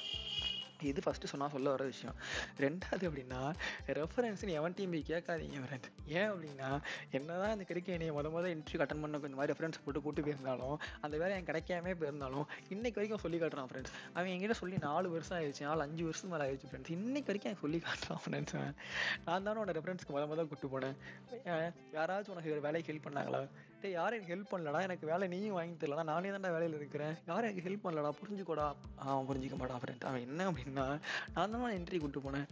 இது 0.82 1.02
ஃபஸ்ட்டு 1.06 1.30
சொன்னால் 1.32 1.50
சொல்ல 1.50 1.70
வர 1.70 1.84
விஷயம். 1.84 2.16
ரெண்டாவது 2.60 3.06
அப்படின்னா 3.10 3.42
ரெஃபரன்ஸ்னு 3.88 4.54
எவன்ட்டையும் 4.60 4.94
போய் 4.96 5.04
கேட்காதீங்க 5.08 5.58
ஃப்ரெண்ட் 5.66 5.88
ஏன் 6.06 6.30
அப்படின்னா 6.32 6.82
என்னதான் 7.12 7.50
அந்த 7.50 7.64
கிடைக்க 7.64 7.92
என்னைய 7.92 8.14
முத 8.14 8.26
முத 8.26 8.48
இன்டர்வியூ 8.56 8.84
அட்டன் 8.86 9.02
பண்ண 9.02 9.18
இந்த 9.18 9.38
மாதிரி 9.40 9.54
ரெஃபரன்ஸ் 9.54 9.80
போட்டு 9.86 10.02
கூட்டு 10.02 10.22
போயிருந்தாலும் 10.22 10.78
அந்த 11.02 11.18
வேலை 11.18 11.32
எனக்கு 11.38 11.52
கிடைக்காம 11.52 11.96
போயிருந்தாலும் 12.02 12.46
இன்னைக்கு 12.70 13.00
வரைக்கும் 13.00 13.24
சொல்லி 13.26 13.40
காட்டுறான் 13.40 13.70
ஃப்ரெண்ட்ஸ் 13.72 13.94
அவன் 14.14 14.32
என்கிட்ட 14.32 14.52
சொல்லி 14.52 14.78
நாலு 14.78 15.10
வருஷம் 15.10 15.38
ஆயிடுச்சு 15.40 15.62
நாலு 15.62 15.82
அஞ்சு 15.82 16.04
வருஷம் 16.04 16.30
மேலே 16.30 16.44
ஆயிடுச்சு 16.44 16.70
ஃப்ரெண்ட்ஸ் 16.72 16.96
இன்னைக்கு 16.98 17.32
வரைக்கும் 17.32 17.52
எனக்கு 17.52 17.66
சொல்லி 17.66 17.82
காட்டுறான் 17.88 18.22
ஃப்ரெண்ட்ஸ் 18.26 18.76
நான் 19.26 19.44
தானே 19.44 19.62
உன்னோட 19.62 19.76
ரெஃபரன்ஸ்க்கு 19.78 20.16
முத 20.16 20.28
முத 20.32 20.48
கூட்டு 20.48 20.80
போனேன். 20.80 20.96
யாராச்சும் 21.94 22.30
உனக்கு 22.30 22.52
ஒரு 22.52 22.62
வேலைக்கு 22.62 22.94
ஹெல்ப் 22.94 23.08
பண்ணாங்களா? 23.08 23.48
டே 23.82 23.92
யாரும் 23.92 24.22
எனக்கு 24.22 24.36
ஹெல்ப் 24.36 24.60
பண்ணலடா. 24.60 24.82
எனக்கு 24.82 25.08
வேலை 25.08 25.28
நீயும் 25.28 25.54
வாங்கி 25.54 25.86
தரலடா 25.86 26.04
நானே 26.04 26.30
தான்டா 26.30 26.52
வேலையில் 26.52 26.78
இருக்கிறேன். 26.78 27.14
யாரும் 27.28 27.50
எனக்கு 27.50 27.70
ஹெல்ப் 27.70 27.92
பண்ணலடா. 27.92 28.12
புரிஞ்சுக்கோடா. 28.22 28.76
அவன் 28.96 29.26
புரிஞ்சிக்க 29.28 29.58
மாட்டான். 29.58 29.80
ஃப்ரெண்ட் 29.80 30.06
அவன் 30.06 30.22
என்ன 30.22 30.52
அப்படின்னா 30.52 31.00
நான் 31.34 31.52
தான் 31.52 31.72
என்ட்ரி 31.72 32.00
கூப்பிட்டு 32.00 32.32
போனேன். 32.32 32.48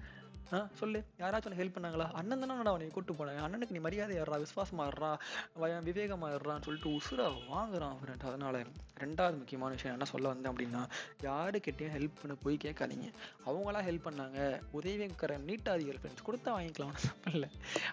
ஆ 0.53 0.67
சொல்லு. 0.73 1.03
யாராச்சும் 1.19 1.45
உனக்கு 1.45 1.63
ஹெல்ப் 1.63 1.77
பண்ணாங்களா? 1.77 2.11
அண்ணன் 2.11 2.39
தானே 2.39 2.53
நான் 2.53 2.65
உனக்கு 2.65 2.91
கூட்டு 2.91 3.13
போனேன்? 3.13 3.43
அண்ணனுக்கு 3.43 3.69
நீ 3.69 3.77
மரியாதை 3.77 4.19
ஏறா 4.19 4.37
விசுவாசமா 4.37 4.87
இருறா 4.87 5.17
வய- 5.53 5.81
விவேகமா 5.85 6.29
இருறான்னு 6.29 6.61
சொல்லிட்டு 6.61 6.89
உசுரா 6.89 7.31
வாங்குறான் 7.51 7.95
ஃப்ரெண்ட் 7.99 8.27
அதனால 8.27 8.61
ரெண்டாவது 8.99 9.37
முக்கியமான 9.37 9.73
விஷயம் 9.73 9.99
என்ன 9.99 10.09
சொல்ல 10.09 10.27
வந்தேன் 10.27 10.53
அப்படின்னா 10.53 10.87
யாருக்கிட்டையும் 11.21 11.95
ஹெல்ப் 11.97 12.17
பண்ண 12.21 12.37
போய் 12.43 12.57
கேட்காதீங்க. 12.63 13.11
அவங்களா 13.45 13.79
ஹெல்ப் 13.89 14.05
பண்ணாங்க. 14.05 14.61
உதவிங்கிற 14.73 15.37
நீட்டாதிகள் 15.39 15.99
ஃப்ரெண்ட்ஸ் 15.99 16.27
கொடுத்தா 16.27 16.45
வாங்கிக்கலாம் 16.45 17.31
இல்லை. 17.33 17.49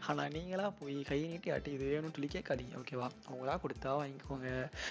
ஆனால் 0.06 0.28
நீங்களா 0.28 0.70
போய் 0.70 1.02
கை 1.02 1.22
நீட்டி 1.22 1.50
ஆட்டி 1.50 1.70
இது 1.70 1.84
வேணும்னு 1.84 2.12
சொல்லி 2.12 2.28
கேட்காதீங்க 2.32 2.76
ஓகேவா 2.76 3.10
அவங்களா 3.30 3.58
கொடுத்தா 3.58 3.94
வாங்கிக்கோங்க. 4.00 4.46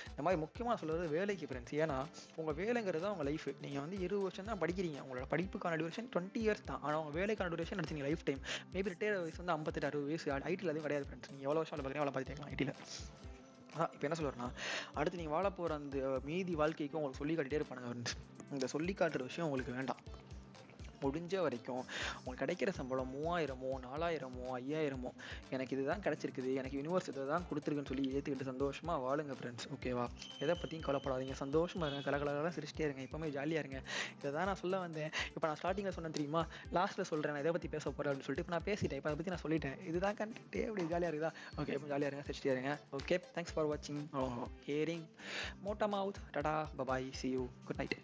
இந்த 0.09 0.21
மாதிரி 0.21 0.41
முக்கியமாக 0.41 0.79
சொல்கிறது 0.79 1.07
வேலைக்கு 1.07 1.45
ஃப்ரெண்ட்ஸ் 1.45 1.81
ஏன்னா 1.83 2.05
உங்கள் 2.35 2.55
வேலைங்கிறது 2.55 2.99
தான் 2.99 3.11
உங்கள் 3.11 3.25
லைஃப் 3.25 3.55
நீங்கள் 3.61 3.81
வந்து 3.81 3.99
இருபது 3.99 4.21
வருஷம் 4.21 4.45
தான் 4.45 4.59
படிக்கிறீங்க. 4.59 5.01
உங்களோட 5.07 5.23
படிப்புக்கான 5.31 5.77
டியூரேஷன் 5.77 6.09
டுவெண்ட்டி 6.15 6.37
இயர்ஸ் 6.37 6.63
தான். 6.65 6.81
ஆனால் 6.81 6.99
உங்கள் 6.99 7.13
வேலைக்கான 7.13 7.51
டியூரேஷன் 7.53 7.81
எடுத்தீங்க 7.81 8.05
லைஃப் 8.09 8.25
டைம் 8.29 8.41
மேபி 8.75 8.93
ரிட்டையர் 8.93 9.19
வயசு 9.25 9.41
வந்து 9.43 9.55
ஐம்பத்தெட்டு 9.57 9.89
அறுபது 9.91 10.09
வயசு. 10.11 10.27
ஐடியில் 10.51 10.71
அதுவும் 10.71 10.87
கிடையாது 10.87 11.07
ஃப்ரெண்ட்ஸ் 11.09 11.31
நீங்கள் 11.31 11.47
எவ்வளோ 11.49 11.59
வருஷம் 11.61 11.77
பார்க்குறீங்க 11.77 12.03
அவ்வளோ 12.03 12.15
பார்த்துக்கலாம் 12.17 12.53
ஐடியில் 12.53 12.73
அதான் 13.75 13.91
இப்போ 13.93 14.05
என்ன 14.07 14.17
சொல்லுறேன்னா 14.19 14.47
அடுத்து 14.99 15.19
நீங்கள் 15.19 15.35
வாழ 15.35 15.47
போகிற 15.59 15.75
அந்த 15.81 15.97
மீதி 16.29 16.55
வாழ்க்கைக்கும் 16.61 16.99
உங்களுக்கு 16.99 17.21
சொல்லி 17.21 17.35
காட்டிட்டே 17.37 17.59
இருப்பானுங்க 17.59 17.89
ஃப்ரெண்ட்ஸ் 17.91 18.15
இந்த 18.55 18.67
சொல்லி 18.73 18.93
காட்டுற 18.93 19.23
விஷயம் 19.29 19.47
உங்களுக்கு 19.47 19.71
வேண்டாம். 19.77 20.01
முடிஞ்ச 21.05 21.41
வரைக்கும் 21.47 21.83
உங்களுக்கு 22.19 22.41
கிடைக்கிற 22.43 22.71
சம்பளம் 22.79 23.11
மூவாயிரமோ 23.15 23.71
நாலாயிரமோ 23.87 24.47
ஐயாயிரமோ 24.59 25.13
எனக்கு 25.55 25.75
இதுதான் 25.77 26.03
கிடைச்சிருக்குது 26.07 26.51
எனக்கு 26.61 26.79
யூனிவர்ஸ் 26.81 27.09
இதை 27.13 27.27
தான் 27.33 27.47
கொடுத்துருக்குன்னு 27.51 27.91
சொல்லி 27.93 28.07
ஏற்றுக்கிட்டு 28.15 28.49
சந்தோஷமா 28.51 28.95
வாழுங்க 29.07 29.35
ஃப்ரெண்ட்ஸ் 29.39 29.67
ஓகேவா 29.75 30.07
எதை 30.43 30.53
பற்றியும் 30.61 30.85
கவலைப்படாதீங்க. 30.85 31.35
சந்தோஷமா 31.43 31.85
இருங்க. 31.87 32.03
கலகலகலாம் 32.07 32.55
சிரிச்சிட்டே 32.57 32.85
இருங்க. 32.87 33.01
எப்பவுமே 33.07 33.27
ஜாலியாக 33.35 33.63
இருங்க. 33.63 33.79
இதை 34.19 34.29
தான் 34.35 34.47
நான் 34.49 34.59
சொல்ல 34.61 34.79
வந்தேன். 34.85 35.11
இப்போ 35.35 35.45
நான் 35.49 35.59
ஸ்டார்டிங்கில் 35.61 35.95
சொன்னேன் 35.97 36.15
தெரியுமா? 36.17 36.41
லாஸ்ட்டில் 36.77 37.09
சொல்கிறேன் 37.11 37.33
நான் 37.35 37.43
இதை 37.45 37.53
பற்றி 37.57 37.71
பேச 37.75 37.85
போகிறேன் 37.89 38.11
அப்படின்னு 38.11 38.27
சொல்லிட்டு 38.27 38.45
இப்போ 38.45 38.55
நான் 38.57 38.67
பேசிட்டேன். 38.69 38.99
இப்போ 39.01 39.11
அதை 39.11 39.17
பற்றி 39.19 39.33
நான் 39.35 39.43
சொல்லிட்டேன். 39.45 39.77
இதுதான் 39.91 40.17
கண்டே 40.21 40.63
அப்படி 40.69 40.87
ஜாலியாக 40.93 41.11
இருக்குதா? 41.11 41.33
ஓகே 41.59 41.75
இப்போ 41.77 41.89
ஜாலியாக 41.93 42.11
இருங்க. 42.11 42.25
சிரிச்சிட்டே 42.29 42.53
இருங்க. 42.55 42.73
ஓகே 42.99 43.17
தேங்க்ஸ் 43.35 43.55
ஃபார் 43.57 43.69
வாட்சிங் 43.73 44.01
hearing 44.69 45.05
மோட்டா 45.67 45.89
mouth 45.95 46.23
tata 46.37 46.55
bye bye 46.81 47.07
see 47.21 47.29
you 47.37 47.45
good 47.69 47.81
night 47.83 47.97